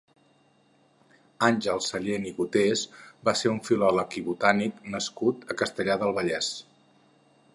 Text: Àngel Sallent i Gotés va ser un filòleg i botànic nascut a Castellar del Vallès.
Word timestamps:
Àngel 1.47 1.81
Sallent 1.87 2.25
i 2.29 2.31
Gotés 2.39 2.81
va 3.29 3.35
ser 3.43 3.53
un 3.53 3.61
filòleg 3.69 4.19
i 4.21 4.25
botànic 4.31 4.81
nascut 4.97 5.47
a 5.55 5.61
Castellar 5.63 6.01
del 6.05 6.19
Vallès. 6.19 6.53